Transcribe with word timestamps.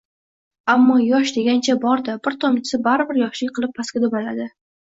Ammo, 0.73 0.95
yosh 1.07 1.33
degancha 1.35 1.75
bor-da, 1.85 2.17
bir 2.29 2.39
tomchisi 2.45 2.81
baribir 2.89 3.23
yoshlik 3.27 3.55
qilib 3.61 3.77
pastga 3.79 4.05
dumaladi 4.09 4.53